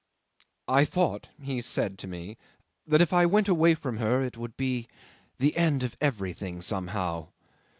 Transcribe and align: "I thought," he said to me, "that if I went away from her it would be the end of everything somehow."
"I 0.67 0.83
thought," 0.83 1.29
he 1.39 1.61
said 1.61 1.99
to 1.99 2.07
me, 2.07 2.39
"that 2.87 3.01
if 3.03 3.13
I 3.13 3.27
went 3.27 3.47
away 3.47 3.75
from 3.75 3.97
her 3.97 4.23
it 4.23 4.35
would 4.35 4.57
be 4.57 4.87
the 5.37 5.55
end 5.55 5.83
of 5.83 5.95
everything 6.01 6.63
somehow." 6.63 7.27